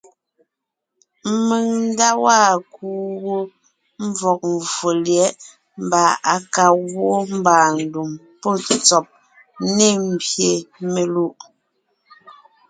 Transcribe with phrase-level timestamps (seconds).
[1.47, 3.37] Mèŋ nda waa kuu wó
[4.07, 5.37] mvɔ̀g mvfò lyɛ̌ʼ
[5.85, 8.11] mbà à ka gwoon mbàandùm
[8.41, 9.05] pɔ́ ntsɔ́b
[9.75, 10.51] ne mbyè
[10.93, 11.33] melùʼ;